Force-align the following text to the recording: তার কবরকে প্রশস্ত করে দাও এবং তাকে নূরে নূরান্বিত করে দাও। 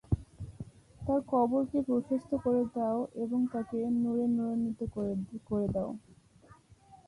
তার 1.01 1.19
কবরকে 1.27 1.79
প্রশস্ত 1.87 2.31
করে 2.43 2.63
দাও 2.75 2.99
এবং 3.23 3.39
তাকে 3.53 3.77
নূরে 3.95 4.25
নূরান্বিত 4.29 4.81
করে 5.49 5.67
দাও। 5.75 5.89